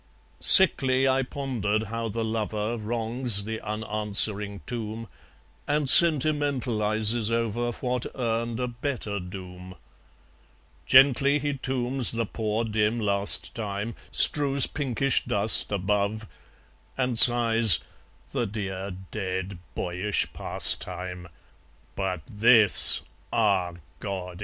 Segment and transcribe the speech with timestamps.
[0.39, 5.07] Sickly I pondered how the lover Wrongs the unanswering tomb,
[5.67, 9.75] And sentimentalizes over What earned a better doom.
[10.87, 16.25] Gently he tombs the poor dim last time, Strews pinkish dust above,
[16.97, 17.81] And sighs,
[18.31, 21.27] "The dear dead boyish pastime!
[21.95, 24.39] But THIS ah, God!